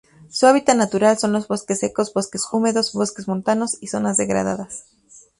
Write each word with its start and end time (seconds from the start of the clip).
Su 0.31 0.47
hábitat 0.47 0.77
natural 0.77 1.19
son 1.19 1.31
los 1.31 1.47
bosques 1.47 1.77
secos, 1.81 2.11
bosques 2.11 2.41
húmedos, 2.51 2.91
bosques 2.93 3.27
montanos 3.27 3.77
y 3.81 3.85
zonas 3.85 4.17
degradadas. 4.17 4.85